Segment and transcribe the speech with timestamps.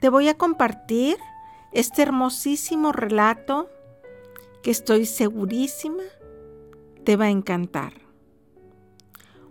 [0.00, 1.18] te voy a compartir
[1.72, 3.68] este hermosísimo relato
[4.62, 6.02] que estoy segurísima
[7.04, 7.92] te va a encantar.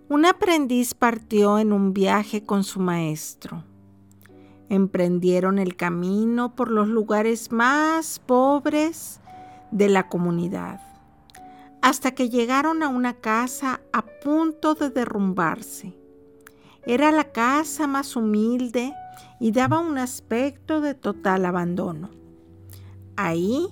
[0.08, 3.64] Un aprendiz partió en un viaje con su maestro.
[4.70, 9.20] Emprendieron el camino por los lugares más pobres
[9.72, 10.81] de la comunidad,
[11.81, 15.96] hasta que llegaron a una casa a punto de derrumbarse.
[16.86, 18.94] Era la casa más humilde
[19.40, 22.09] y daba un aspecto de total abandono.
[23.16, 23.68] Ahí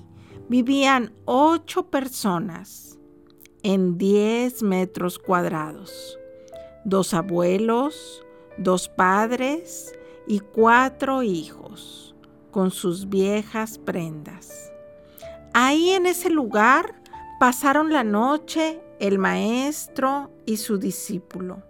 [0.50, 2.98] vivían ocho personas
[3.64, 6.18] en diez metros cuadrados,
[6.86, 8.26] dos abuelos,
[8.58, 9.94] dos padres
[10.26, 12.16] y cuatro hijos
[12.52, 14.72] con sus viejas prendas.
[15.54, 17.02] Ahí en ese lugar
[17.40, 21.64] pasaron la noche el maestro y su discípulo.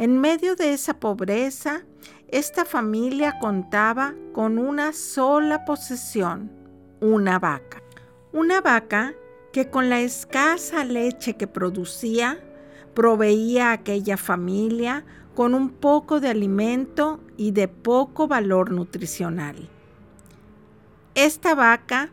[0.00, 1.82] En medio de esa pobreza,
[2.28, 6.50] esta familia contaba con una sola posesión,
[7.02, 7.82] una vaca.
[8.32, 9.12] Una vaca
[9.52, 12.42] que con la escasa leche que producía,
[12.94, 19.68] proveía a aquella familia con un poco de alimento y de poco valor nutricional.
[21.14, 22.08] Esta vaca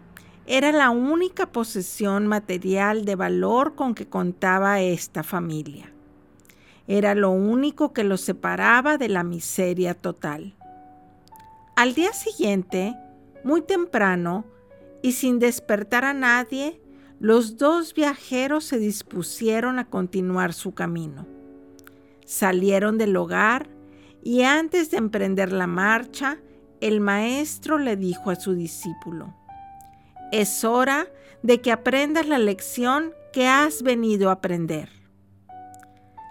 [0.46, 5.94] era la única posesión material de valor con que contaba esta familia.
[6.88, 10.56] Era lo único que los separaba de la miseria total.
[11.76, 12.96] Al día siguiente,
[13.44, 14.46] muy temprano,
[15.02, 16.82] y sin despertar a nadie,
[17.20, 21.28] los dos viajeros se dispusieron a continuar su camino.
[22.26, 23.70] Salieron del hogar
[24.24, 26.40] y antes de emprender la marcha,
[26.82, 29.34] el maestro le dijo a su discípulo,
[30.32, 31.08] es hora
[31.42, 34.97] de que aprendas la lección que has venido a aprender.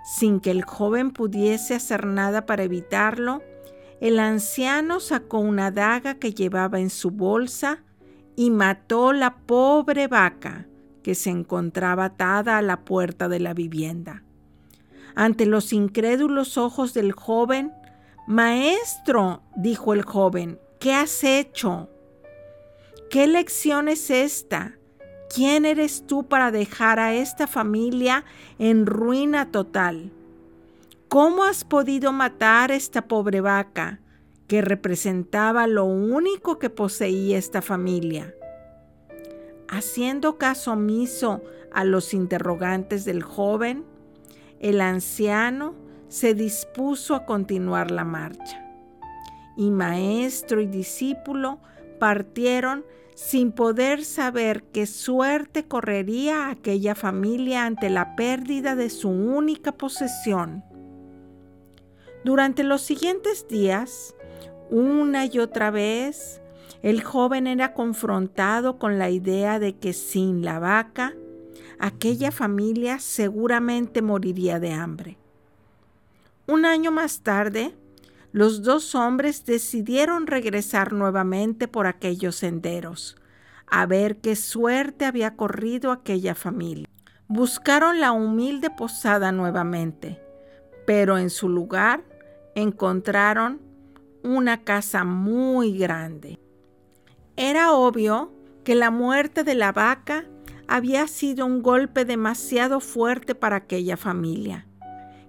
[0.07, 3.43] Sin que el joven pudiese hacer nada para evitarlo,
[4.01, 7.83] el anciano sacó una daga que llevaba en su bolsa
[8.37, 10.69] y mató la pobre vaca
[11.03, 14.23] que se encontraba atada a la puerta de la vivienda.
[15.17, 17.73] Ante los incrédulos ojos del joven,
[18.29, 21.91] Maestro, dijo el joven, ¿qué has hecho?
[23.11, 24.79] ¿Qué lección es esta?
[25.36, 28.24] ¿Quién eres tú para dejar a esta familia
[28.58, 30.11] en ruina total?
[31.08, 34.01] ¿Cómo has podido matar esta pobre vaca
[34.48, 38.35] que representaba lo único que poseía esta familia?
[39.69, 43.85] Haciendo caso omiso a los interrogantes del joven,
[44.58, 45.74] el anciano
[46.08, 48.64] se dispuso a continuar la marcha.
[49.55, 51.58] Y maestro y discípulo
[51.98, 52.84] partieron
[53.14, 60.62] sin poder saber qué suerte correría aquella familia ante la pérdida de su única posesión.
[62.24, 64.14] Durante los siguientes días,
[64.68, 66.42] una y otra vez,
[66.83, 71.14] el joven era confrontado con la idea de que sin la vaca,
[71.79, 75.17] aquella familia seguramente moriría de hambre.
[76.46, 77.74] Un año más tarde,
[78.36, 83.17] los dos hombres decidieron regresar nuevamente por aquellos senderos,
[83.67, 86.86] a ver qué suerte había corrido aquella familia.
[87.29, 90.20] Buscaron la humilde posada nuevamente,
[90.86, 92.05] pero en su lugar
[92.55, 93.58] encontraron
[94.23, 96.39] una casa muy grande.
[97.36, 100.27] Era obvio que la muerte de la vaca
[100.68, 104.67] había sido un golpe demasiado fuerte para aquella familia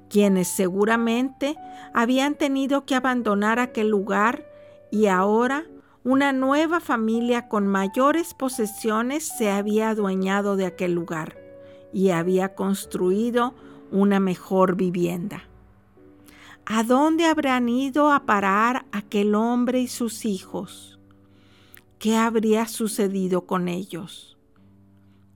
[0.10, 1.56] quienes seguramente
[1.94, 4.46] habían tenido que abandonar aquel lugar
[4.92, 5.66] y ahora
[6.04, 11.38] una nueva familia con mayores posesiones se había adueñado de aquel lugar
[11.92, 13.54] y había construido
[13.92, 15.44] una mejor vivienda.
[16.66, 21.00] ¿A dónde habrán ido a parar aquel hombre y sus hijos?
[22.00, 24.37] ¿Qué habría sucedido con ellos?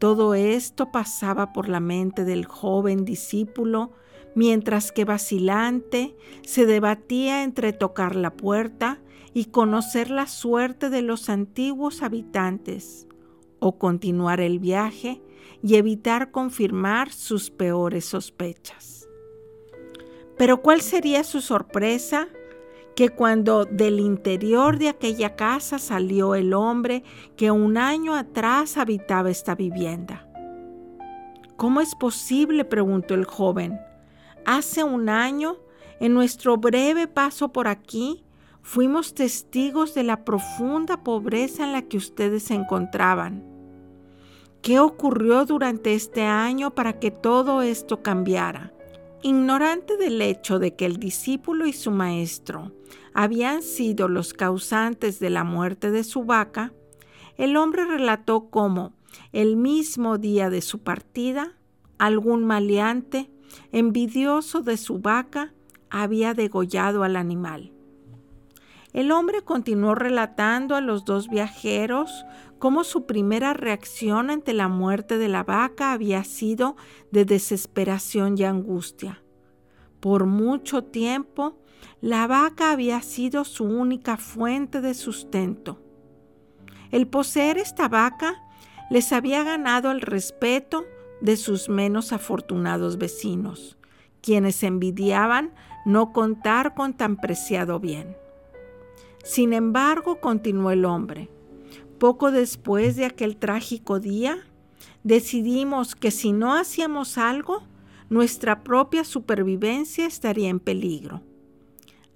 [0.02, 3.92] Todo esto pasaba por la mente del joven discípulo
[4.34, 9.00] mientras que vacilante se debatía entre tocar la puerta
[9.36, 13.08] y conocer la suerte de los antiguos habitantes,
[13.60, 15.22] o continuar el viaje
[15.62, 19.08] y evitar confirmar sus peores sospechas.
[20.36, 22.28] Pero ¿cuál sería su sorpresa?
[22.96, 27.04] Que cuando del interior de aquella casa salió el hombre
[27.38, 30.28] que un año atrás habitaba esta vivienda.
[31.56, 32.66] ¿Cómo es posible?
[32.66, 33.80] preguntó el joven
[34.46, 35.58] Hace un año,
[36.00, 38.24] en nuestro breve paso por aquí,
[38.64, 43.44] fuimos testigos de la profunda pobreza en la que ustedes se encontraban.
[44.62, 48.74] ¿Qué ocurrió durante este año para que todo esto cambiara?
[49.24, 52.72] Ignorante del hecho de que el discípulo y su maestro
[53.14, 56.74] habían sido los causantes de la muerte de su vaca,
[57.38, 58.94] el hombre relató cómo
[59.32, 61.56] el mismo día de su partida,
[62.00, 63.30] algún maleante,
[63.72, 65.54] envidioso de su vaca,
[65.92, 67.72] había degollado al animal.
[68.94, 72.26] El hombre continuó relatando a los dos viajeros
[72.60, 76.76] cómo su primera reacción ante la muerte de la vaca había sido
[77.12, 79.24] de desesperación y angustia.
[80.02, 81.58] Por mucho tiempo,
[82.02, 85.82] la vaca había sido su única fuente de sustento.
[86.92, 88.44] El poseer esta vaca
[88.90, 90.84] les había ganado el respeto
[91.22, 93.78] de sus menos afortunados vecinos,
[94.22, 95.54] quienes envidiaban
[95.86, 98.21] no contar con tan preciado bien.
[99.24, 101.30] Sin embargo, continuó el hombre,
[102.00, 104.40] poco después de aquel trágico día,
[105.04, 107.64] decidimos que si no hacíamos algo,
[108.10, 111.22] nuestra propia supervivencia estaría en peligro.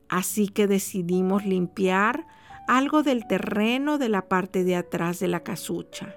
[0.09, 2.27] Así que decidimos limpiar
[2.67, 6.15] algo del terreno de la parte de atrás de la casucha.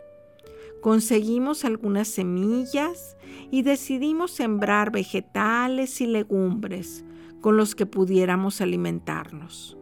[0.81, 3.17] Conseguimos algunas semillas
[3.51, 7.05] y decidimos sembrar vegetales y legumbres
[7.41, 9.78] con los que pudiéramos alimentarnos.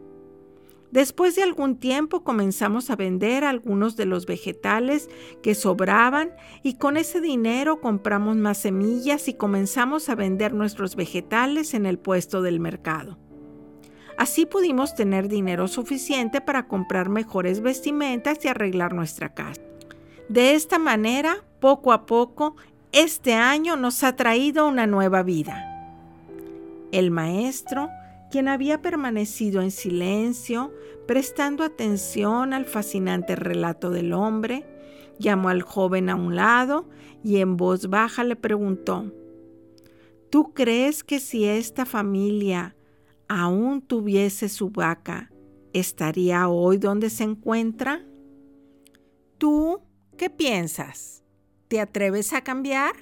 [0.91, 5.09] Después de algún tiempo comenzamos a vender algunos de los vegetales
[5.43, 6.31] que sobraban
[6.63, 11.99] y con ese dinero compramos más semillas y comenzamos a vender nuestros vegetales en el
[11.99, 13.17] puesto del mercado.
[14.17, 19.61] Así pudimos tener dinero suficiente para comprar mejores vestimentas y arreglar nuestra casa.
[20.29, 22.55] De esta manera, poco a poco,
[22.91, 25.63] este año nos ha traído una nueva vida.
[26.91, 27.89] El maestro
[28.31, 30.73] quien había permanecido en silencio,
[31.07, 34.65] prestando atención al fascinante relato del hombre,
[35.19, 36.89] llamó al joven a un lado
[37.23, 39.11] y en voz baja le preguntó,
[40.29, 42.75] ¿Tú crees que si esta familia
[43.29, 45.31] aún tuviese su vaca,
[45.73, 48.05] estaría hoy donde se encuentra?
[49.37, 49.81] ¿Tú
[50.17, 51.23] qué piensas?
[51.69, 52.93] ¿Te atreves a cambiar?